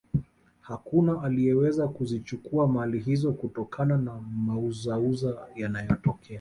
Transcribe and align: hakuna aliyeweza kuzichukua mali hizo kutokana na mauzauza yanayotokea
hakuna 0.61 1.21
aliyeweza 1.21 1.87
kuzichukua 1.87 2.67
mali 2.67 2.99
hizo 2.99 3.31
kutokana 3.33 3.97
na 3.97 4.21
mauzauza 4.21 5.47
yanayotokea 5.55 6.29